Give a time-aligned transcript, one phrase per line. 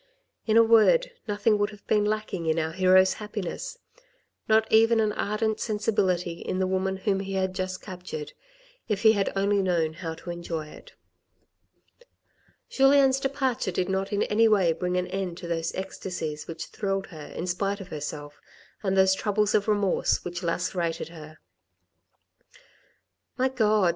[0.47, 3.77] In a word, nothing would have been lacking in our hero's happiness,
[4.47, 8.33] not even an ardent sensibility in the woman whom he had just captured,
[8.87, 10.93] if he had only known how to enjoy it.
[12.67, 17.05] Julien's departure did not in any way bring to an end those ecstacies which thrilled
[17.13, 18.41] her in spite of herself,
[18.81, 21.37] and those troubles of remorse which lacerated her."
[23.37, 23.89] My God